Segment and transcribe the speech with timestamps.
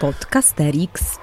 [0.00, 1.18] Podcasterix.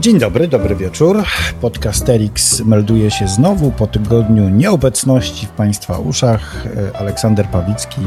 [0.00, 1.24] Dzień dobry, dobry wieczór.
[1.60, 6.64] Podcasterix melduje się znowu po tygodniu nieobecności w Państwa uszach.
[6.98, 8.00] Aleksander Pawicki,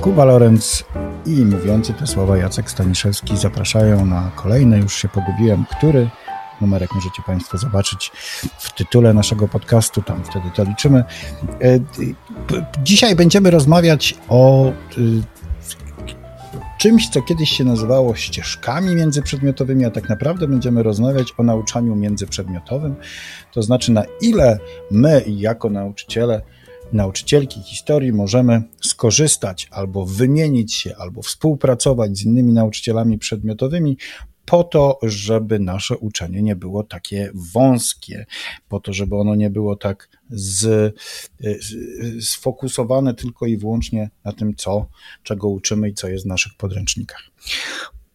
[0.00, 0.84] Kuba Lorenz
[1.26, 6.10] i mówiący te słowa Jacek Staniszewski zapraszają na kolejny, już się pogubiłem, który
[6.60, 8.12] numerek możecie Państwo zobaczyć
[8.58, 11.04] w tytule naszego podcastu, tam wtedy to liczymy.
[11.62, 11.78] E,
[12.82, 14.68] dzisiaj będziemy rozmawiać o
[14.98, 15.38] y,
[16.78, 22.96] czymś, co kiedyś się nazywało ścieżkami międzyprzedmiotowymi, a tak naprawdę będziemy rozmawiać o nauczaniu międzyprzedmiotowym,
[23.52, 24.58] to znaczy na ile
[24.90, 26.42] my jako nauczyciele,
[26.92, 33.96] nauczycielki historii możemy skorzystać albo wymienić się, albo współpracować z innymi nauczycielami przedmiotowymi
[34.48, 38.26] po to, żeby nasze uczenie nie było takie wąskie,
[38.68, 40.94] po to, żeby ono nie było tak z,
[42.20, 44.86] sfokusowane tylko i wyłącznie na tym, co,
[45.22, 47.22] czego uczymy i co jest w naszych podręcznikach.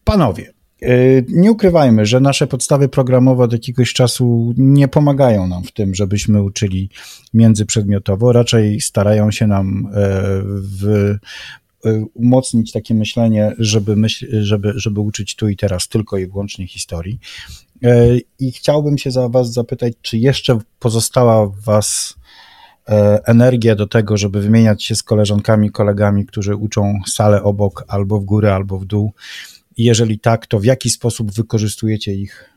[0.03, 0.53] Panowie,
[0.83, 5.95] y, nie ukrywajmy, że nasze podstawy programowe od jakiegoś czasu nie pomagają nam w tym,
[5.95, 6.89] żebyśmy uczyli
[7.33, 9.91] międzyprzedmiotowo, raczej starają się nam e,
[10.45, 11.19] w Y,
[12.13, 17.19] umocnić takie myślenie, żeby, myśl, żeby, żeby uczyć tu i teraz tylko i wyłącznie historii.
[17.85, 22.15] Y, I chciałbym się za Was zapytać, czy jeszcze pozostała w Was
[22.89, 28.19] e, energia do tego, żeby wymieniać się z koleżankami, kolegami, którzy uczą salę obok, albo
[28.19, 29.13] w górę, albo w dół.
[29.77, 32.49] I jeżeli tak, to w jaki sposób wykorzystujecie ich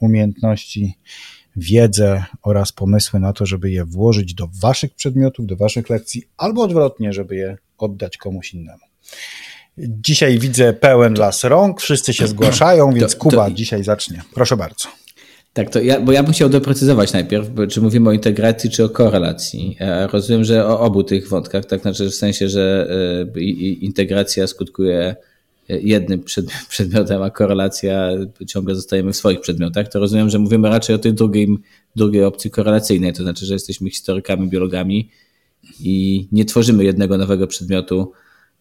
[0.00, 0.94] umiejętności,
[1.56, 6.62] wiedzę oraz pomysły na to, żeby je włożyć do Waszych przedmiotów, do Waszych lekcji, albo
[6.62, 8.84] odwrotnie, żeby je oddać komuś innemu.
[9.78, 13.50] Dzisiaj widzę pełen las rąk, wszyscy się zgłaszają, więc to, Kuba to...
[13.50, 14.22] dzisiaj zacznie.
[14.34, 14.88] Proszę bardzo.
[15.52, 18.88] Tak, to ja, bo ja bym chciał doprecyzować najpierw, czy mówimy o integracji, czy o
[18.88, 19.76] korelacji.
[19.80, 22.88] Ja rozumiem, że o obu tych wątkach, tak znaczy w sensie, że
[23.36, 23.40] y,
[23.80, 25.16] integracja skutkuje
[25.68, 28.10] jednym przed, przedmiotem, a korelacja
[28.46, 31.58] ciągle zostajemy w swoich przedmiotach, to rozumiem, że mówimy raczej o tej drugiej,
[31.96, 35.10] drugiej opcji korelacyjnej, to znaczy, że jesteśmy historykami, biologami
[35.80, 38.12] i nie tworzymy jednego nowego przedmiotu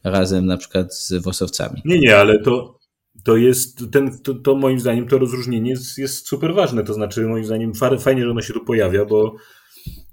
[0.04, 1.82] razem na przykład z wosowcami.
[1.86, 2.80] Nie, nie, ale to,
[3.24, 7.22] to jest, ten, to, to moim zdaniem to rozróżnienie jest, jest super ważne, to znaczy
[7.22, 9.36] moim zdaniem fajnie, że ono się tu pojawia, bo,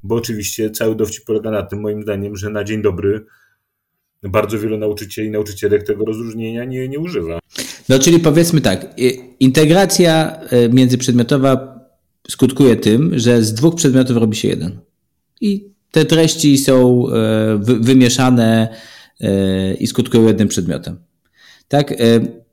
[0.03, 3.27] bo oczywiście cały dowcip polega na tym, moim zdaniem, że na dzień dobry
[4.29, 7.39] bardzo wielu nauczycieli i nauczycielek tego rozróżnienia nie, nie używa.
[7.89, 8.95] No czyli powiedzmy tak,
[9.41, 11.81] integracja e, międzyprzedmiotowa
[12.29, 14.81] skutkuje tym, że z dwóch przedmiotów robi się jeden.
[15.41, 18.69] I te treści są e, wymieszane
[19.21, 20.99] e, i skutkują jednym przedmiotem.
[21.69, 21.95] Tak,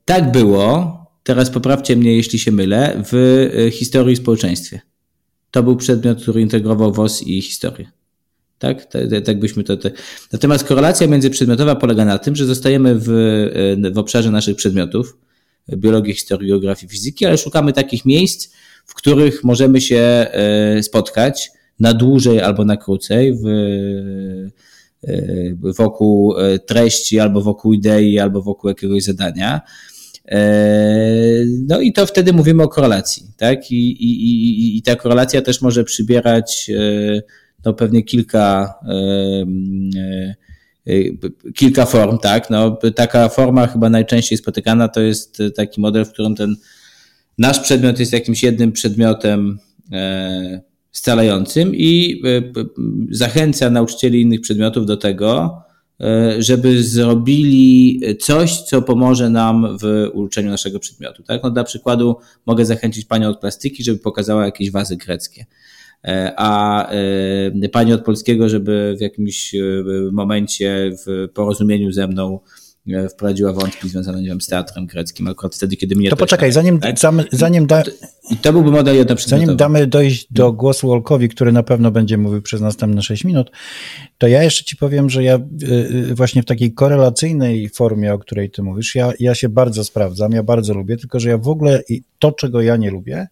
[0.06, 4.82] tak było, teraz poprawcie mnie, jeśli się mylę, w historii i społeczeństwie.
[5.52, 7.92] To był przedmiot, który integrował WOS i historię.
[8.60, 9.90] Tak, tak, tak byśmy to, to.
[10.34, 13.10] Natomiast korelacja międzyprzedmiotowa polega na tym, że zostajemy w,
[13.86, 15.18] e, w obszarze naszych przedmiotów,
[15.78, 18.54] biologii, historii, geografii, fizyki, ale szukamy takich miejsc,
[18.86, 23.48] w których możemy się e, spotkać na dłużej albo na krócej w,
[25.04, 25.12] e,
[25.78, 26.36] wokół
[26.66, 29.62] treści, albo wokół idei, albo wokół jakiegoś zadania.
[31.68, 33.72] No i to wtedy mówimy o korelacji, tak?
[33.72, 36.72] I, i, i, i ta korelacja też może przybierać
[37.66, 38.74] no pewnie kilka,
[40.88, 41.06] e,
[41.56, 42.50] kilka form, tak.
[42.50, 46.56] No, taka forma chyba najczęściej spotykana to jest taki model, w którym ten
[47.38, 49.60] nasz przedmiot jest jakimś jednym przedmiotem
[49.92, 52.42] e, scalającym i e,
[53.12, 55.62] zachęca nauczycieli innych przedmiotów do tego,
[56.40, 61.24] żeby zrobili coś, co pomoże nam w uczeniu naszego przedmiotu.
[61.24, 61.44] Tak?
[61.44, 65.46] No, dla przykładu mogę zachęcić panią od plastyki, żeby pokazała jakieś wazy greckie.
[66.04, 66.84] E, a
[67.64, 69.60] e, pani od polskiego, żeby w jakimś e,
[70.12, 72.40] momencie w porozumieniu ze mną
[73.10, 76.96] wprowadziła wątki związane wiem, z teatrem greckim, akurat wtedy, kiedy mnie to poczekaj, zanim, tak?
[77.32, 77.84] zanim da...
[78.32, 79.46] I to byłby model jednoprzedmiotowy.
[79.46, 83.52] Zanim damy dojść do głosu Olkowi, który na pewno będzie mówił przez następne 6 minut,
[84.18, 85.40] to ja jeszcze ci powiem, że ja
[86.14, 90.44] właśnie w takiej korelacyjnej formie, o której ty mówisz, ja, ja się bardzo sprawdzam, ja
[90.44, 91.84] bardzo lubię, tylko że ja w ogóle
[92.20, 93.28] to, czego ja nie lubię,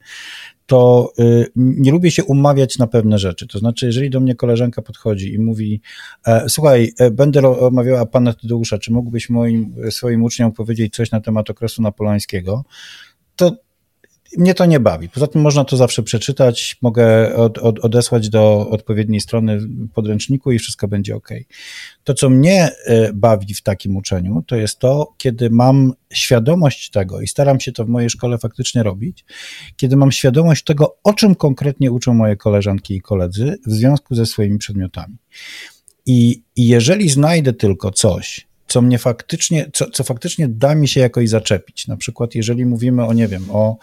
[0.66, 3.48] to y, nie lubię się umawiać na pewne rzeczy.
[3.48, 5.82] To znaczy, jeżeli do mnie koleżanka podchodzi i mówi,
[6.28, 11.22] e, słuchaj, e, będę omawiała pana Tadeusza, czy mógłbyś moim, swoim uczniom powiedzieć coś na
[11.22, 12.64] temat okresu napoleońskiego,
[13.36, 13.65] to
[14.38, 15.10] mnie to nie bawi.
[15.10, 19.60] Poza tym można to zawsze przeczytać, mogę od, od, odesłać do odpowiedniej strony
[19.94, 21.30] podręczniku i wszystko będzie ok.
[22.04, 27.22] To, co mnie e, bawi w takim uczeniu, to jest to, kiedy mam świadomość tego
[27.22, 29.26] i staram się to w mojej szkole faktycznie robić,
[29.76, 34.26] kiedy mam świadomość tego, o czym konkretnie uczą moje koleżanki i koledzy w związku ze
[34.26, 35.18] swoimi przedmiotami.
[36.06, 41.02] I, i jeżeli znajdę tylko coś, co mnie faktycznie, co, co faktycznie da mi się
[41.02, 41.88] jakoś zaczepić.
[41.88, 43.78] Na przykład, jeżeli mówimy o, nie wiem, o,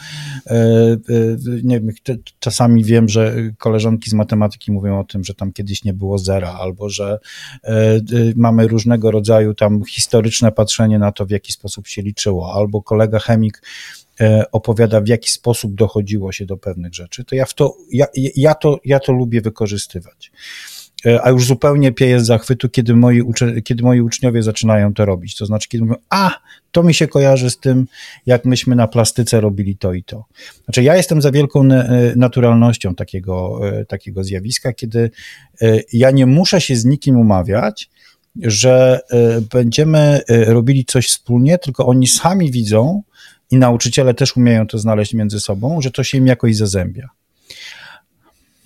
[0.47, 0.97] e, e,
[1.63, 1.91] nie wiem,
[2.41, 6.53] czasami wiem, że koleżanki z matematyki mówią o tym, że tam kiedyś nie było zera,
[6.53, 7.19] albo że
[7.65, 8.01] e,
[8.37, 13.19] mamy różnego rodzaju tam historyczne patrzenie na to, w jaki sposób się liczyło, albo kolega
[13.19, 13.63] chemik
[14.53, 18.07] opowiada, w jaki sposób dochodziło się do pewnych rzeczy, to ja w to, ja,
[18.37, 20.33] ja to, ja to lubię wykorzystywać.
[21.07, 23.23] E, a już zupełnie pieję z zachwytu, kiedy moi,
[23.65, 25.37] kiedy moi uczniowie zaczynają to robić.
[25.37, 26.39] To znaczy, kiedy mówią, a,
[26.73, 27.87] to mi się kojarzy z tym,
[28.27, 30.25] jak myśmy na plastyce robili to i to.
[30.65, 35.11] Znaczy, ja jestem za wielką e, naturalnością takiego, e, takiego zjawiska, kiedy
[35.93, 37.91] ja nie muszę się z nikim umawiać,
[38.43, 39.01] że
[39.53, 43.03] będziemy robili coś wspólnie, tylko oni sami widzą
[43.51, 47.09] i nauczyciele też umieją to znaleźć między sobą, że to się im jakoś zazębia.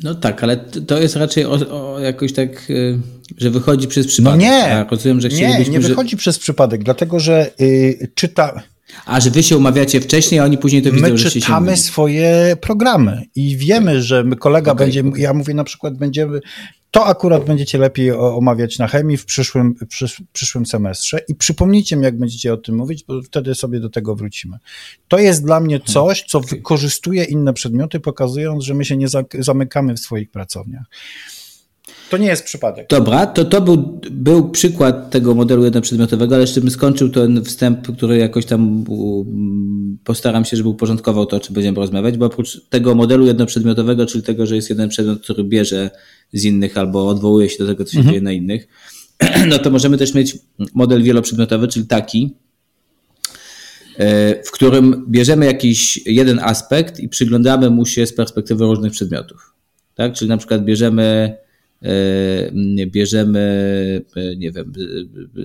[0.02, 2.98] No tak, ale to jest raczej o, o jakoś tak, y,
[3.38, 4.40] że wychodzi przez przypadek.
[4.40, 6.16] No nie, ja rozumiem, że nie, nie wychodzi że...
[6.16, 8.62] przez przypadek, dlatego że y, czyta...
[9.06, 11.76] A, że wy się umawiacie wcześniej, a oni później to widzą, My że się czytamy
[11.76, 14.87] swoje programy i wiemy, że kolega okay.
[14.87, 16.40] będzie, ja mówię na przykład, będziemy,
[16.91, 22.03] to akurat będziecie lepiej omawiać na chemii w przyszłym, przysz, przyszłym semestrze i przypomnijcie mi,
[22.03, 24.59] jak będziecie o tym mówić, bo wtedy sobie do tego wrócimy.
[25.09, 25.93] To jest dla mnie hmm.
[25.93, 29.06] coś, co wykorzystuje inne przedmioty, pokazując, że my się nie
[29.38, 30.87] zamykamy w swoich pracowniach.
[32.11, 32.87] To nie jest przypadek.
[32.88, 37.97] Dobra, to to był, był przykład tego modelu jednoprzedmiotowego, ale jeszcze bym skończył ten wstęp,
[37.97, 38.85] który jakoś tam
[40.05, 44.25] postaram się, żeby uporządkował to, o czym będziemy rozmawiać, bo oprócz tego modelu jednoprzedmiotowego, czyli
[44.25, 45.91] tego, że jest jeden przedmiot, który bierze
[46.33, 48.12] z innych albo odwołuje się do tego, co się mhm.
[48.12, 48.69] dzieje na innych,
[49.50, 50.39] no to możemy też mieć
[50.75, 52.35] model wieloprzedmiotowy, czyli taki,
[53.99, 59.53] e, w którym bierzemy jakiś jeden aspekt i przyglądamy mu się z perspektywy różnych przedmiotów.
[59.94, 60.12] Tak?
[60.12, 61.37] Czyli na przykład bierzemy
[62.87, 64.73] bierzemy, e, nie wiem,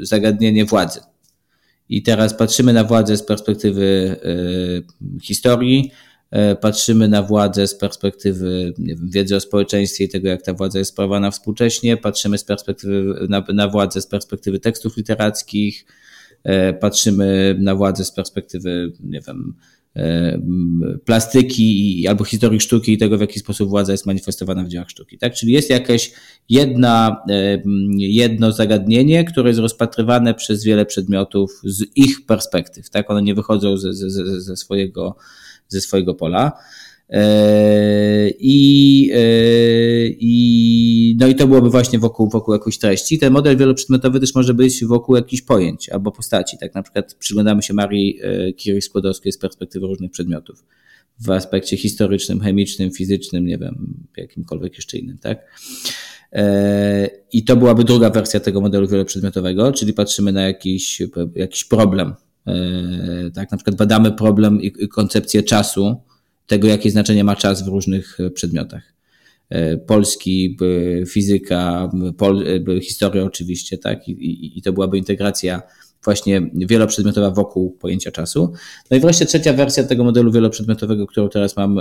[0.02, 1.00] zagadnienie władzy.
[1.90, 5.92] I teraz patrzymy na władzę z perspektywy e, historii,
[6.62, 10.80] patrzymy na władzę z perspektywy nie wiem, wiedzy o społeczeństwie i tego, jak ta władza
[10.80, 15.86] jest sprawowana współcześnie, patrzymy z perspektywy, na, na władzę z perspektywy tekstów literackich,
[16.80, 19.81] patrzymy na władzę z perspektywy, nie wiem, E,
[21.06, 25.18] plastyki albo historii sztuki i tego, w jaki sposób władza jest manifestowana w dziełach sztuki.
[25.18, 25.34] Tak?
[25.34, 26.14] Czyli jest jakieś
[26.50, 27.62] jedna, e,
[27.98, 32.90] jedno zagadnienie, które jest rozpatrywane przez wiele przedmiotów z ich perspektyw.
[32.90, 33.12] Tak?
[33.12, 35.16] One nie wychodzą ze, ze, ze, swojego,
[35.68, 36.52] ze swojego pola.
[37.12, 39.20] E, I, e,
[40.08, 43.20] i, no i to byłoby właśnie wokół, wokół jakiejś treści.
[43.20, 46.58] Ten model wieloprzedmiotowy też może być wokół jakichś pojęć albo postaci.
[46.58, 50.66] Tak na przykład przyglądamy się Marii e, Curie-Skłodowskiej z perspektywy różnych przedmiotów
[51.20, 55.62] w aspekcie historycznym, chemicznym, fizycznym, nie wiem, jakimkolwiek jeszcze innym, tak?
[57.34, 61.02] I to byłaby druga wersja tego modelu wieloprzedmiotowego, czyli patrzymy na jakiś,
[61.36, 62.14] jakiś problem.
[63.34, 66.02] Tak, na przykład badamy problem i koncepcję czasu,
[66.48, 68.94] tego, jakie znaczenie ma czas w różnych e, przedmiotach.
[69.50, 70.58] E, polski,
[71.08, 72.44] fizyka, pol,
[72.78, 74.08] e, historia oczywiście, tak?
[74.08, 75.62] I, i, I to byłaby integracja
[76.04, 78.54] właśnie wieloprzedmiotowa wokół pojęcia czasu.
[78.92, 81.80] No i wreszcie trzecia wersja tego modelu wieloprzedmiotowego, którą teraz mam,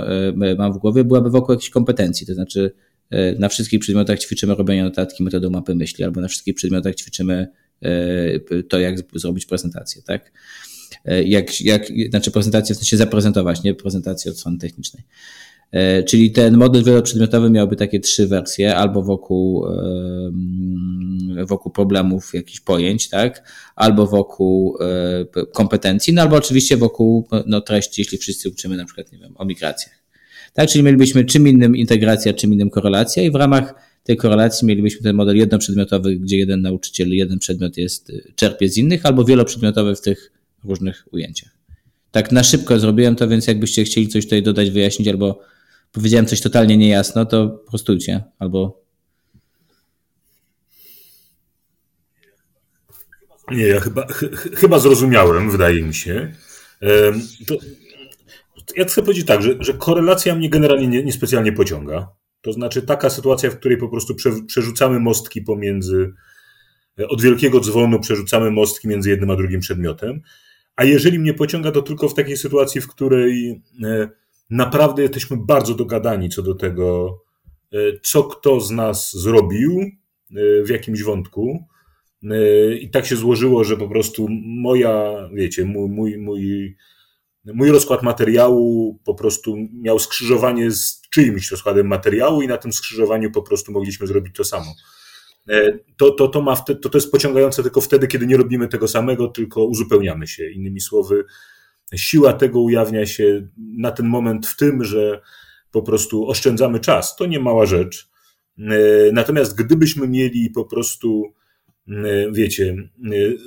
[0.57, 2.71] mam w głowie, byłaby wokół jakichś kompetencji, to znaczy
[3.39, 7.47] na wszystkich przedmiotach ćwiczymy robienie notatki metodą mapy myśli, albo na wszystkich przedmiotach ćwiczymy
[8.69, 10.31] to, jak zrobić prezentację, tak?
[11.05, 15.03] E, jak, jak, znaczy prezentację w sensie zaprezentować, nie prezentację od strony technicznej.
[15.71, 19.67] E, czyli ten model wieloprzedmiotowy miałby takie trzy wersje, albo wokół,
[21.47, 23.49] wokół problemów, jakichś pojęć, tak?
[23.75, 24.77] albo wokół
[25.35, 29.33] e, kompetencji, no albo oczywiście wokół no, treści, jeśli wszyscy uczymy na przykład, nie wiem,
[29.37, 30.01] o migracjach.
[30.53, 35.01] Tak, czyli mielibyśmy czym innym integracja, czym innym korelacja i w ramach tej korelacji mielibyśmy
[35.01, 40.01] ten model jednoprzedmiotowy, gdzie jeden nauczyciel, jeden przedmiot jest, czerpie z innych, albo wieloprzedmiotowy w
[40.01, 40.31] tych
[40.65, 41.51] różnych ujęciach.
[42.11, 45.41] Tak na szybko zrobiłem to, więc jakbyście chcieli coś tutaj dodać, wyjaśnić, albo
[45.91, 48.81] powiedziałem coś totalnie niejasno, to prostujcie, albo...
[53.51, 54.25] Nie, ja chyba, ch
[54.55, 56.33] chyba zrozumiałem, wydaje mi się.
[57.47, 57.55] To,
[58.77, 62.09] ja chcę powiedzieć tak, że, że korelacja mnie generalnie nie, niespecjalnie pociąga.
[62.41, 66.13] To znaczy taka sytuacja, w której po prostu prze, przerzucamy mostki pomiędzy,
[67.09, 70.21] od wielkiego dzwonu przerzucamy mostki między jednym a drugim przedmiotem.
[70.81, 74.09] A jeżeli mnie pociąga, to tylko w takiej sytuacji, w której e,
[74.49, 77.17] naprawdę jesteśmy bardzo dogadani co do tego,
[77.73, 79.91] e, co kto z nas zrobił e,
[80.63, 81.65] w jakimś wątku.
[82.79, 86.75] I tak się złożyło, że po prostu moja, wiecie, mój, mój, mój,
[87.45, 93.31] mój rozkład materiału po prostu miał skrzyżowanie z czyimś rozkładem materiału i na tym skrzyżowaniu
[93.31, 94.75] po prostu mogliśmy zrobić to samo.
[95.97, 99.27] To, to, to, ma, to, to jest pociągające tylko wtedy, kiedy nie robimy tego samego,
[99.27, 100.49] tylko uzupełniamy się.
[100.49, 101.23] Innymi słowy,
[101.95, 105.21] siła tego ujawnia się na ten moment w tym, że
[105.71, 107.15] po prostu oszczędzamy czas.
[107.15, 108.09] To nie mała rzecz.
[109.13, 111.33] Natomiast gdybyśmy mieli po prostu,
[112.31, 112.75] wiecie,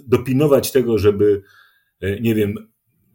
[0.07, 1.43] dopinować tego, żeby,
[2.21, 2.55] nie wiem,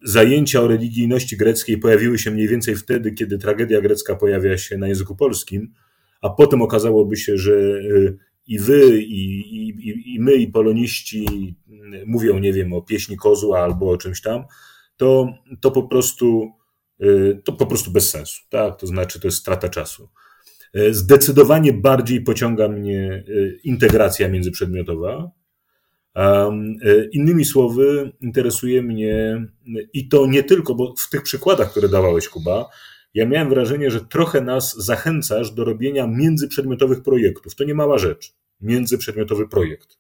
[0.04, 4.88] zajęcia o religijności greckiej pojawiły się mniej więcej wtedy, kiedy tragedia grecka pojawia się na
[4.88, 5.74] języku polskim,
[6.22, 7.82] a potem okazałoby się, że
[8.50, 11.56] i wy, i, i, i my, i poloniści
[12.06, 14.44] mówią, nie wiem, o pieśni kozła albo o czymś tam,
[14.98, 16.52] to, to po prostu
[17.02, 18.80] y, to po prostu bez sensu, tak?
[18.80, 20.10] To znaczy, to jest strata czasu.
[20.76, 23.24] Y, zdecydowanie bardziej pociąga mnie
[23.64, 25.32] integracja międzyprzedmiotowa,
[27.12, 29.48] innymi słowy, interesuje mnie
[29.94, 32.66] i to nie tylko, bo w tych przykładach, które dawałeś, Kuba,
[33.14, 37.56] ja miałem wrażenie, że trochę nas zachęcasz do robienia międzyprzedmiotowych projektów.
[37.56, 38.39] To nie mała rzecz.
[38.62, 39.98] Międzyprzedmiotowy projekt.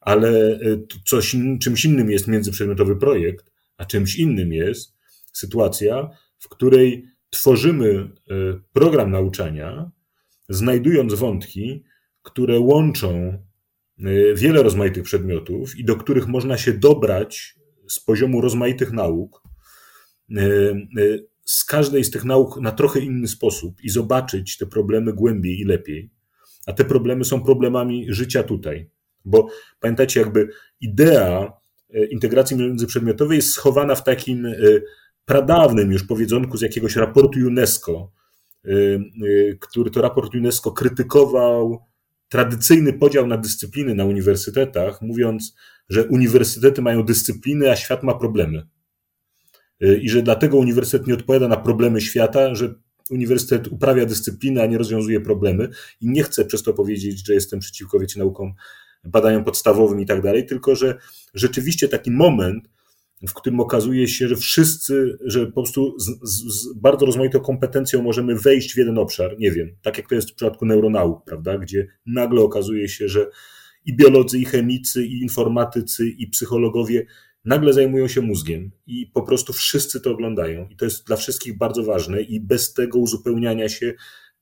[0.00, 0.58] Ale e,
[1.04, 4.96] coś, czymś innym jest międzyprzedmiotowy projekt, a czymś innym jest
[5.32, 8.34] sytuacja, w której tworzymy e,
[8.72, 9.90] program nauczania,
[10.48, 11.84] znajdując wątki,
[12.22, 13.38] które łączą
[14.06, 17.54] Y, wiele rozmaitych przedmiotów i do których można się dobrać
[17.88, 19.42] z poziomu rozmaitych nauk,
[20.30, 20.34] y,
[20.98, 25.60] y, z każdej z tych nauk na trochę inny sposób i zobaczyć te problemy głębiej
[25.60, 26.10] i lepiej.
[26.68, 28.90] A te problemy są problemami życia tutaj.
[29.24, 29.48] Bo
[29.80, 30.48] pamiętacie, jakby
[30.80, 31.52] idea
[32.10, 34.46] integracji międzyprzedmiotowej jest schowana w takim
[35.24, 38.12] pradawnym już powiedzonku z jakiegoś raportu UNESCO,
[39.60, 41.84] który to raport UNESCO krytykował
[42.28, 45.54] tradycyjny podział na dyscypliny na uniwersytetach, mówiąc,
[45.88, 48.66] że uniwersytety mają dyscypliny, a świat ma problemy.
[49.80, 52.74] I że dlatego uniwersytet nie odpowiada na problemy świata, że
[53.10, 55.68] uniwersytet uprawia dyscyplinę, a nie rozwiązuje problemy.
[56.00, 58.52] I nie chcę przez to powiedzieć, że jestem przeciwko wiecie, naukom,
[59.04, 60.98] badaniom podstawowym i tak dalej, tylko że
[61.34, 62.68] rzeczywiście taki moment,
[63.28, 68.02] w którym okazuje się, że wszyscy, że po prostu z, z, z, bardzo rozmaitą kompetencją
[68.02, 71.58] możemy wejść w jeden obszar, nie wiem, tak jak to jest w przypadku neuronauk, prawda,
[71.58, 73.30] gdzie nagle okazuje się, że
[73.84, 77.06] i biolodzy, i chemicy, i informatycy, i psychologowie
[77.44, 81.58] nagle zajmują się mózgiem i po prostu wszyscy to oglądają i to jest dla wszystkich
[81.58, 83.94] bardzo ważne i bez tego uzupełniania się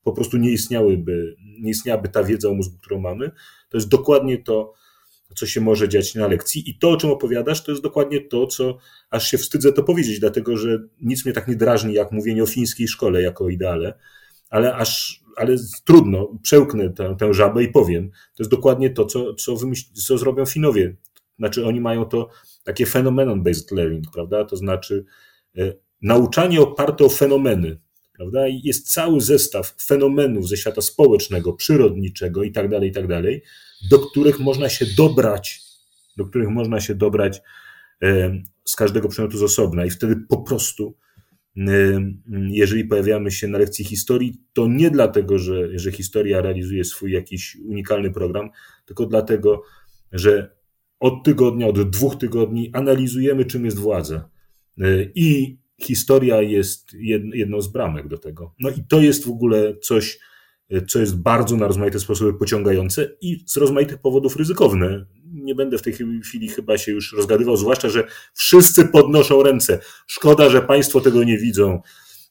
[0.02, 3.30] po prostu nie istniałyby, nie istniałaby ta wiedza o mózgu, którą mamy.
[3.68, 4.72] To jest dokładnie to,
[5.36, 6.70] co się może dziać na lekcji.
[6.70, 8.78] I to, o czym opowiadasz, to jest dokładnie to, co
[9.10, 12.46] aż się wstydzę to powiedzieć, dlatego że nic mnie tak nie drażni, jak mówienie o
[12.46, 13.98] fińskiej szkole jako ideale,
[14.50, 18.10] ale aż ale trudno, przełknę tę, tę żabę i powiem.
[18.10, 20.96] To jest dokładnie to, co, co, wymyśl, co zrobią Finowie.
[21.38, 22.28] Znaczy, oni mają to
[22.64, 24.44] takie phenomenon-based learning, prawda?
[24.44, 25.04] To znaczy
[25.58, 27.80] e, nauczanie oparte o fenomeny,
[28.12, 28.48] prawda?
[28.48, 33.42] I jest cały zestaw fenomenów ze świata społecznego, przyrodniczego i tak dalej, i tak dalej,
[33.90, 35.60] do których można się dobrać,
[36.16, 37.40] do których można się dobrać
[38.02, 40.96] e, z każdego przedmiotu z osobna i wtedy po prostu
[41.56, 41.62] e,
[42.50, 47.56] jeżeli pojawiamy się na lekcji historii, to nie dlatego, że, że historia realizuje swój jakiś
[47.56, 48.50] unikalny program,
[48.86, 49.62] tylko dlatego,
[50.12, 50.55] że
[51.00, 54.28] od tygodnia, od dwóch tygodni analizujemy, czym jest władza.
[54.80, 54.84] E,
[55.14, 56.92] I historia jest
[57.34, 58.54] jedną z bramek do tego.
[58.60, 60.18] No i to jest w ogóle coś,
[60.88, 65.06] co jest bardzo na rozmaite sposoby pociągające i z rozmaitych powodów ryzykowne.
[65.32, 69.78] Nie będę w tej chwili chyba się już rozgadywał, zwłaszcza, że wszyscy podnoszą ręce.
[70.06, 71.80] Szkoda, że Państwo tego nie widzą.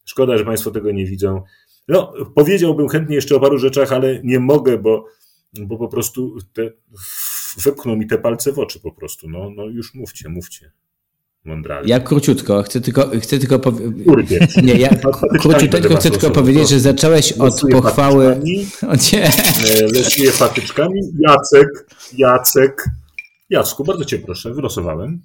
[0.05, 1.41] Szkoda, że Państwo tego nie widzą.
[1.87, 5.05] No, powiedziałbym chętnie jeszcze o paru rzeczach, ale nie mogę, bo,
[5.53, 6.71] bo po prostu te,
[7.63, 9.29] wepchną mi te palce w oczy po prostu.
[9.29, 10.71] No, no już mówcie, mówcie
[11.45, 11.89] mądrali.
[11.89, 14.57] Ja króciutko, chcę tylko, chcę tylko powiedzieć.
[14.63, 14.89] Nie, ja
[15.41, 18.25] króciutko chcę tylko powiedzieć, że zacząłeś od pochwały.
[18.91, 19.31] O nie.
[19.93, 21.01] Lesuję patyczkami.
[21.19, 22.85] Jacek, Jacek.
[23.49, 25.21] Jacku, bardzo cię proszę, wylosowałem.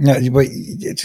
[0.00, 0.40] No, bo,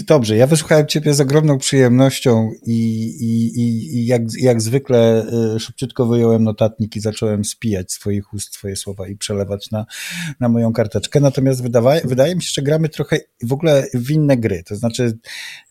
[0.07, 6.05] dobrze, ja wysłuchałem Ciebie z ogromną przyjemnością i, i, i, jak, jak zwykle y, szybciutko
[6.05, 9.85] wyjąłem notatnik i zacząłem spijać swoich ust swoje słowa i przelewać na,
[10.39, 11.19] na moją karteczkę.
[11.19, 14.63] Natomiast wydawa, wydaje mi się, że gramy trochę w ogóle w inne gry.
[14.63, 15.17] To znaczy,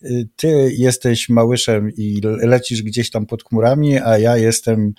[0.03, 4.93] y, Ty jesteś małyszem i lecisz gdzieś tam pod chmurami, a ja jestem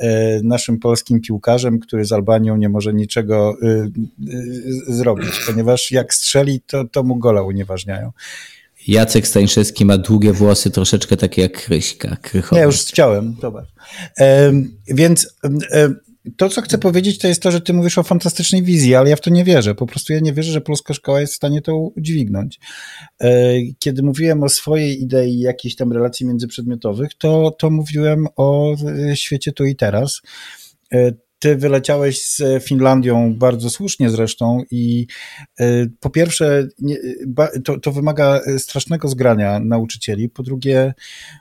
[0.00, 0.04] y,
[0.44, 3.56] naszym polskim piłkarzem, który z Albanią nie może niczego
[4.88, 8.12] zrobić, ponieważ jak strzeli, to, to mu gola unieważnia unieważniają.
[8.88, 12.16] Jacek Stańszewski ma długie włosy, troszeczkę takie jak Kryśka.
[12.22, 12.60] Krychowe.
[12.60, 13.68] Nie, już chciałem, zobacz.
[14.20, 14.52] E,
[14.88, 15.36] więc
[15.72, 15.88] e,
[16.36, 19.16] to, co chcę powiedzieć, to jest to, że ty mówisz o fantastycznej wizji, ale ja
[19.16, 19.74] w to nie wierzę.
[19.74, 22.60] Po prostu ja nie wierzę, że polska szkoła jest w stanie to udźwignąć.
[23.20, 28.76] E, kiedy mówiłem o swojej idei jakiejś tam relacji międzyprzedmiotowych, to, to mówiłem o
[29.10, 30.22] e, świecie tu i teraz.
[31.36, 35.06] E, ty wyleciałeś z Finlandią bardzo słusznie zresztą i
[35.60, 36.68] y, po pierwsze
[37.64, 40.94] to, to wymaga strasznego zgrania nauczycieli, po drugie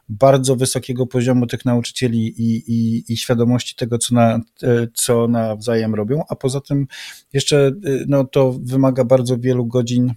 [0.09, 4.39] bardzo wysokiego poziomu tych nauczycieli i, i, i świadomości tego, co, na,
[4.93, 6.87] co nawzajem robią, a poza tym
[7.33, 7.71] jeszcze
[8.07, 10.13] no, to wymaga bardzo wielu godzin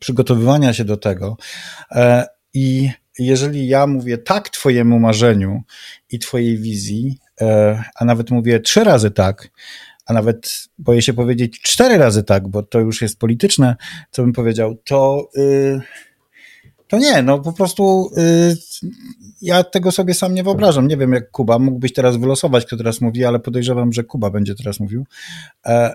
[0.00, 1.36] przygotowywania się do tego
[1.90, 2.90] e, i
[3.26, 5.62] jeżeli ja mówię tak twojemu marzeniu
[6.10, 9.48] i twojej wizji, e, a nawet mówię trzy razy tak,
[10.06, 13.76] a nawet boję się powiedzieć cztery razy tak, bo to już jest polityczne,
[14.10, 15.80] co bym powiedział, to, y,
[16.90, 18.56] to nie, no po prostu y,
[19.42, 20.88] ja tego sobie sam nie wyobrażam.
[20.88, 24.54] Nie wiem, jak Kuba, mógłbyś teraz wylosować, kto teraz mówi, ale podejrzewam, że Kuba będzie
[24.54, 25.04] teraz mówił.
[25.66, 25.94] E,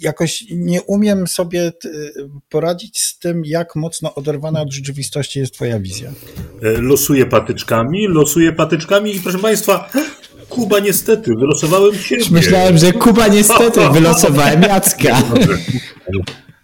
[0.00, 1.72] jakoś nie umiem sobie
[2.48, 6.10] poradzić z tym, jak mocno oderwana od rzeczywistości jest Twoja wizja.
[6.62, 9.90] E, losuję patyczkami, losuję patyczkami i proszę Państwa,
[10.48, 12.16] Kuba niestety, wylosowałem się.
[12.30, 15.22] Myślałem, że Kuba niestety, wylosowałem Jacka.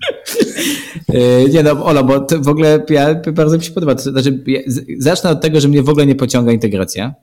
[1.15, 3.95] E, nie no, Ola, bo w ogóle ja, bardzo mi się podoba.
[3.95, 4.45] To znaczy,
[4.99, 7.15] zacznę od tego, że mnie w ogóle nie pociąga integracja.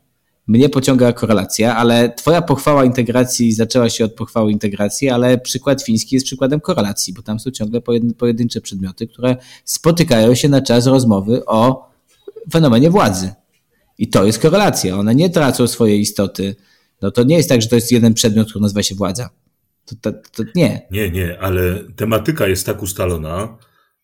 [0.48, 6.16] Mnie pociąga korelacja, ale twoja pochwała integracji zaczęła się od pochwały integracji, ale przykład fiński
[6.16, 7.82] jest przykładem korelacji, bo tam są ciągle
[8.18, 11.90] pojedyncze przedmioty, które spotykają się na czas rozmowy o
[12.52, 13.32] fenomenie władzy.
[13.98, 14.98] I to jest korelacja.
[14.98, 16.56] One nie tracą swojej istoty.
[17.02, 19.30] No to nie jest tak, że to jest jeden przedmiot, który nazywa się władza.
[19.90, 20.88] To, to, to nie.
[20.92, 23.58] Nie, nie, ale tematyka jest tak ustalona,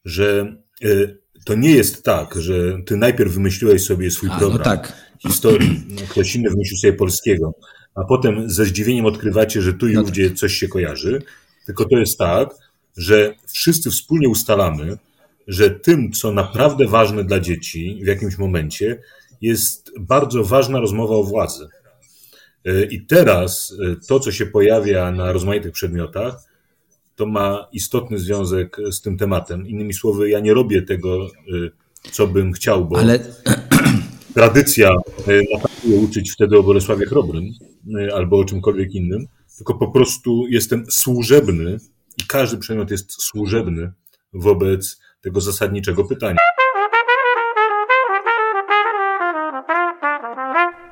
[0.06, 4.58] że y, to nie jest tak, że ty najpierw wymyśliłeś sobie swój a, no program
[4.58, 4.94] no tak.
[5.20, 7.54] historii, ktoś inny wymyślił sobie polskiego,
[7.96, 10.38] a potem ze zdziwieniem odkrywacie, że tu i no ówdzie tak.
[10.38, 11.22] coś się kojarzy.
[11.66, 12.56] Tylko to jest tak,
[12.98, 14.98] że wszyscy wspólnie ustalamy,
[15.48, 19.00] że tym, co naprawdę ważne dla dzieci w jakimś momencie,
[19.42, 21.68] jest bardzo ważna rozmowa o władzy.
[22.66, 26.36] E, I teraz e, to, co się pojawia na rozmaitych przedmiotach,
[27.16, 29.68] to ma istotny związek z tym tematem.
[29.68, 31.30] Innymi słowy, ja nie robię tego, e,
[32.12, 33.20] co bym chciał, bo Ale...
[34.34, 34.90] tradycja
[35.54, 37.44] nakazuje uczyć wtedy o Bolesławie Chrobrym
[38.14, 41.78] albo o czymkolwiek innym, tylko po prostu jestem służebny
[42.18, 43.92] i każdy przedmiot jest służebny
[44.34, 46.38] wobec tego zasadniczego pytania.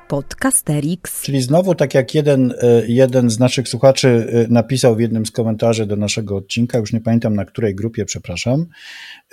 [0.08, 1.22] Podcasterix.
[1.22, 5.30] Czyli znowu, tak jak jeden, e, jeden z naszych słuchaczy e, napisał w jednym z
[5.30, 8.66] komentarzy do naszego odcinka, już nie pamiętam na której grupie, przepraszam,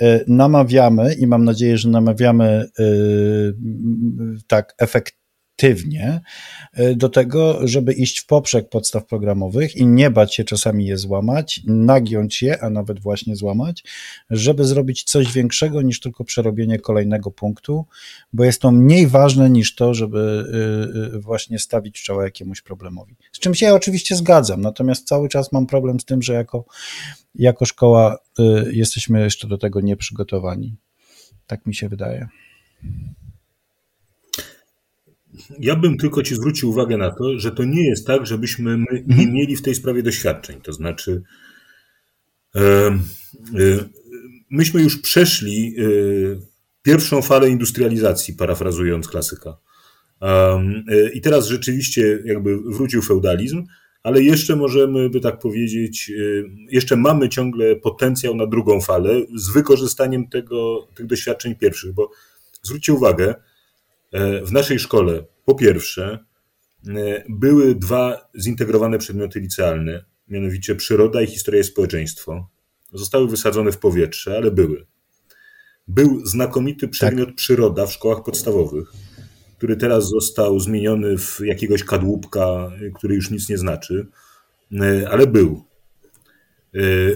[0.01, 2.65] e, namawiamy i mam nadzieję, że namawiamy
[4.47, 5.20] tak efektywnie
[5.61, 6.21] aktywnie
[6.73, 10.97] e, do tego, żeby iść w poprzek podstaw programowych i nie bać się czasami je
[10.97, 13.83] złamać, nagiąć je, a nawet właśnie złamać,
[14.29, 17.85] żeby zrobić coś większego niż tylko przerobienie kolejnego punktu,
[18.33, 20.45] bo jest to mniej ważne niż to, żeby
[21.11, 23.15] e, e, właśnie stawić czoła jakiemuś problemowi.
[23.31, 26.65] Z czym się ja oczywiście zgadzam, natomiast cały czas mam problem z tym, że jako,
[27.35, 28.17] jako szkoła
[28.71, 30.75] jesteśmy jeszcze do tego nieprzygotowani.
[31.47, 32.27] Tak mi się wydaje.
[35.59, 38.85] Ja bym tylko Ci zwrócił uwagę na to, że to nie jest tak, żebyśmy my
[38.91, 39.33] nie mhm.
[39.33, 40.61] mieli w tej sprawie doświadczeń.
[40.61, 41.23] To znaczy,
[42.55, 42.99] e, e,
[44.49, 45.83] myśmy już przeszli e,
[46.81, 49.57] pierwszą falę industrializacji, parafrazując klasyka.
[51.13, 53.63] I teraz rzeczywiście jakby wrócił feudalizm,
[54.03, 56.11] ale jeszcze możemy, by tak powiedzieć,
[56.69, 62.11] jeszcze mamy ciągle potencjał na drugą falę z wykorzystaniem tego, tych doświadczeń pierwszych, bo
[62.63, 63.35] zwróćcie uwagę,
[64.43, 66.25] w naszej szkole, po pierwsze,
[67.29, 72.49] były dwa zintegrowane przedmioty licealne, mianowicie przyroda i historia i społeczeństwo.
[72.93, 74.85] Zostały wysadzone w powietrze, ale były.
[75.87, 77.35] Był znakomity przedmiot tak.
[77.35, 78.93] przyroda w szkołach podstawowych,
[79.57, 84.07] który teraz został zmieniony w jakiegoś kadłubka, który już nic nie znaczy,
[85.09, 85.63] ale był.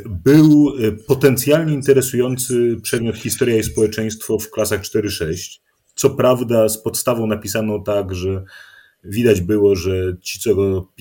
[0.05, 0.73] Był
[1.07, 5.59] potencjalnie interesujący przedmiot historia i społeczeństwo w klasach 4-6
[5.95, 8.43] co prawda z podstawą napisaną tak, że
[9.03, 10.51] widać było, że ci, co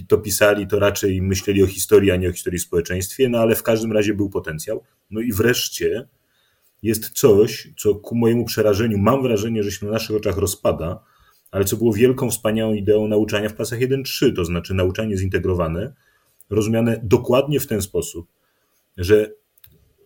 [0.09, 3.63] to pisali, to raczej myśleli o historii, a nie o historii społeczeństwie, no ale w
[3.63, 4.83] każdym razie był potencjał.
[5.11, 6.09] No i wreszcie
[6.83, 11.05] jest coś, co ku mojemu przerażeniu mam wrażenie, że się na naszych oczach rozpada,
[11.51, 15.95] ale co było wielką, wspaniałą ideą nauczania w klasach 1-3, to znaczy nauczanie zintegrowane,
[16.51, 18.27] rozumiane dokładnie w ten sposób,
[18.97, 19.31] że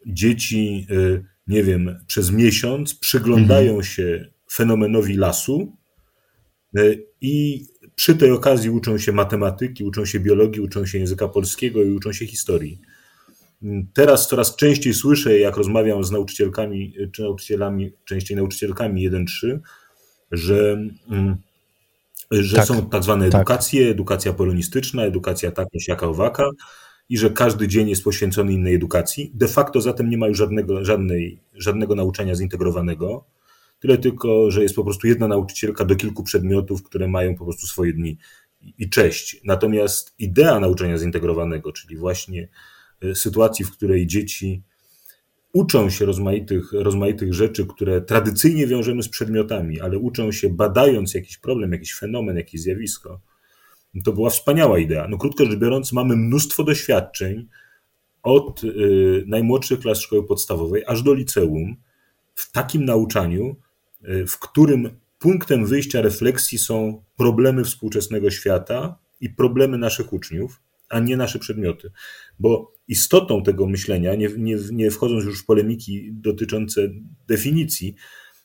[0.07, 3.85] dzieci, y, nie wiem, przez miesiąc przyglądają mhm.
[3.85, 5.77] się fenomenowi lasu
[6.77, 6.81] e,
[7.21, 11.93] i przy tej okazji uczą się matematyki, uczą się biologii, uczą się języka polskiego i
[11.93, 12.81] uczą się historii.
[13.95, 19.59] Teraz coraz częściej słyszę, jak rozmawiam z nauczycielkami, czy nauczycielami, częściej nauczycielkami 1-3,
[20.33, 20.79] że
[21.11, 21.37] mm,
[22.31, 23.41] że Tak, są tak zwane tak.
[23.41, 26.51] edukacje, edukacja polonistyczna, edukacja taka, siaka, owaka
[27.09, 29.33] i że każdy dzień jest poświęcony innej edukacji.
[29.35, 33.25] De facto zatem nie ma już żadnego, żadnej, żadnego nauczania zintegrowanego,
[33.81, 37.67] tyle tylko, że jest po prostu jedna nauczycielka do kilku przedmiotów, które mają po prostu
[37.67, 38.19] swoje dni
[38.79, 39.41] i cześć.
[39.45, 42.49] Natomiast idea nauczania zintegrowanego, czyli właśnie
[43.03, 44.63] e, sytuacji, w której dzieci
[45.53, 51.39] uczą się rozmaitych, rozmaitych rzeczy, które tradycyjnie wiążemy z przedmiotami, ale uczą się badając jakiś
[51.39, 53.21] problem, jakiś fenomen, jakieś zjawisko,
[54.05, 55.09] to była wspaniała idea.
[55.09, 57.49] No krótko rzecz biorąc, mamy mnóstwo doświadczeń
[58.23, 61.77] od y, najmłodszych klas szkoły podstawowej aż do liceum
[62.35, 63.57] w takim nauczaniu,
[64.27, 71.17] w którym punktem wyjścia refleksji są problemy współczesnego świata i problemy naszych uczniów, a nie
[71.17, 71.91] nasze przedmioty.
[72.39, 76.81] Bo istotą tego myślenia, nie, nie, nie wchodząc już w polemiki dotyczące
[77.29, 77.95] definicji,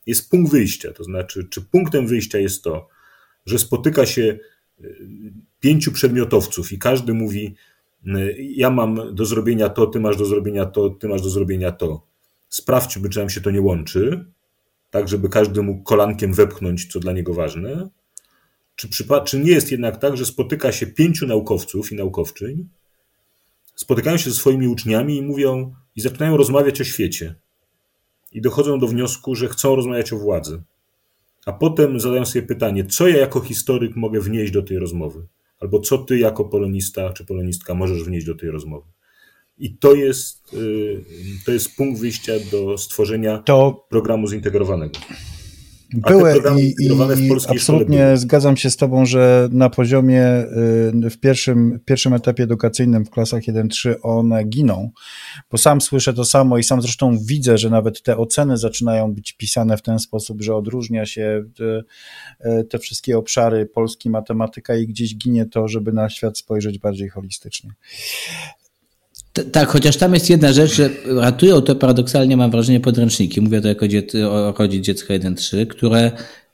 [0.06, 0.94] jest punkt wyjścia.
[0.94, 2.88] To znaczy, czy punktem wyjścia jest to,
[3.46, 4.40] że spotyka się
[4.82, 7.56] y, pięciu przedmiotowców i każdy mówi:
[8.08, 11.72] y, Ja mam do zrobienia to, ty masz do zrobienia to, ty masz do zrobienia
[11.72, 12.08] to.
[12.50, 14.26] Sprawdźmy, czy nam się to nie łączy,
[14.94, 17.90] tak żeby każdy mógł kolankiem wepchnąć, co dla niego ważne.
[18.76, 18.90] Czy,
[19.26, 22.70] czy nie jest jednak tak, że spotyka się pięciu naukowców i naukowczyń,
[23.76, 27.36] spotykają się ze swoimi uczniami i mówią, i zaczynają rozmawiać o świecie.
[28.32, 30.64] I dochodzą do wniosku, że chcą rozmawiać o władzy.
[31.46, 35.28] A potem zadają sobie pytanie, co ja jako historyk mogę wnieść do tej rozmowy?
[35.60, 38.88] Albo co ty jako polonista czy polonistka możesz wnieść do tej rozmowy?
[39.58, 41.04] I to jest, y,
[41.46, 45.00] to jest punkt wyjścia do stworzenia To programu zintegrowanego.
[45.94, 46.90] Te były i, i
[47.50, 50.24] absolutnie zgadzam się z Tobą, że na poziomie
[51.06, 54.92] y, w pierwszym, pierwszym etapie edukacyjnym w klasach 1-3 one giną,
[55.52, 59.34] bo sam słyszę to samo i sam zresztą widzę, że nawet te oceny zaczynają być
[59.34, 61.84] pisane w ten sposób, że odróżnia się y,
[62.50, 67.10] y, te wszystkie obszary polski, matematyka i gdzieś ginie to, żeby na świat spojrzeć bardziej
[67.10, 67.70] holistycznie.
[69.34, 73.42] Tak, chociaż tam jest jedna rzecz, że ratują to paradoksalnie, mam wrażenie, podręczniki.
[73.42, 76.12] Mówię to jako dziec, o rodzie dziecka 1.3, które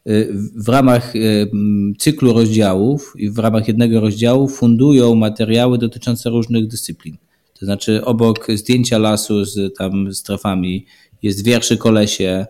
[0.08, 1.52] y, w ramach y,
[1.98, 7.18] cyklu rozdziałów i w ramach jednego rozdziału fundują materiały dotyczące różnych dyscyplin.
[7.60, 10.86] To znaczy obok zdjęcia lasu z tam strefami
[11.22, 12.46] jest wierszyk o lesie,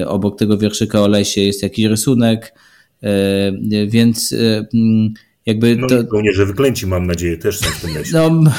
[0.00, 2.54] y, obok tego wierszyka o lesie jest jakiś rysunek,
[3.88, 5.14] więc y, m,
[5.46, 6.02] jakby No to...
[6.02, 8.10] i żołnierze wyklęci, mam nadzieję, też są w tym lesie.
[8.12, 8.50] No,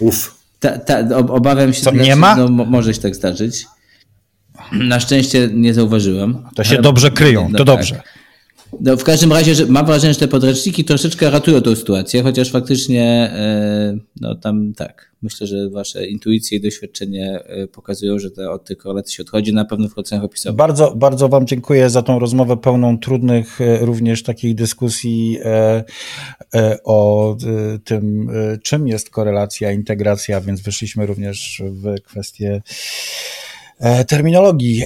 [0.00, 0.34] Uf.
[0.60, 2.36] ta, ta, ob- obawiam się, nie znaczy, ma?
[2.36, 3.66] No, mo- może się tak zdarzyć.
[4.72, 6.38] Na szczęście nie zauważyłem.
[6.54, 7.76] To się Ale- dobrze kryją, no to tak.
[7.76, 8.02] dobrze.
[8.80, 12.50] No, w każdym razie, że mam wrażenie, że te podręczniki troszeczkę ratują tą sytuację, chociaż
[12.50, 18.50] faktycznie, e, no tam tak, myślę, że wasze intuicje i doświadczenie e, pokazują, że te,
[18.50, 20.56] od tych korelacji się odchodzi, na pewno w ocenach opisowych.
[20.56, 25.84] Bardzo, bardzo Wam dziękuję za tą rozmowę pełną trudnych e, również takich dyskusji e,
[26.84, 27.36] o
[27.84, 28.30] tym,
[28.62, 32.62] czym jest korelacja, integracja, więc wyszliśmy również w kwestię
[34.08, 34.84] terminologii.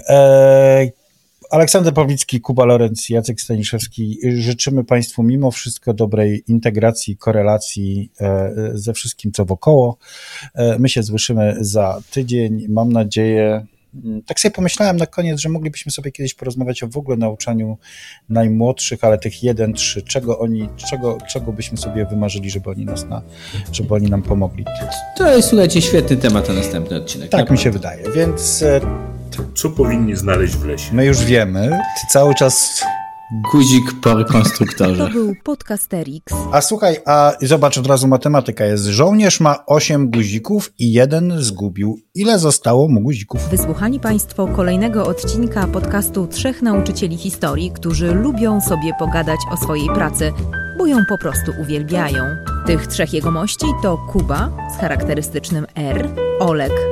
[1.52, 4.18] Aleksander Pawlicki, Kuba Lorenz, Jacek Staniszewski.
[4.36, 9.96] Życzymy Państwu mimo wszystko dobrej integracji, korelacji e, ze wszystkim, co wokoło.
[10.54, 12.66] E, My się słyszymy za tydzień.
[12.68, 13.66] Mam nadzieję,
[14.04, 17.78] Mm, tak sobie pomyślałem na koniec, że moglibyśmy sobie kiedyś porozmawiać o w ogóle nauczaniu
[18.28, 23.22] najmłodszych, ale tych 1-3, czego oni, czego, czego byśmy sobie wymarzyli, żeby oni nas na,
[23.72, 24.64] żeby oni nam pomogli.
[25.16, 27.30] To jest, słuchajcie, świetny temat na następny odcinek.
[27.30, 27.62] Tak mi naprawdę.
[27.62, 28.80] się wydaje, więc e,
[29.54, 30.94] Co powinni znaleźć w lesie?
[30.94, 32.82] my już wiemy, ty cały czas
[33.52, 35.04] Guzik po rekonstruktorze.
[35.06, 36.34] To był Podcasterix.
[36.52, 38.84] A słuchaj, a zobacz od razu matematyka jest.
[38.84, 41.98] Żołnierz ma 8 guzików i jeden zgubił.
[42.14, 43.48] Ile zostało mu guzików?
[43.50, 50.32] Wysłuchali Państwo kolejnego odcinka podcastu Trzech Nauczycieli Historii, którzy lubią sobie pogadać o swojej pracy,
[50.78, 52.24] bo ją po prostu uwielbiają.
[52.66, 56.08] Tych trzech jegomości to Kuba z charakterystycznym R,
[56.40, 56.91] Olek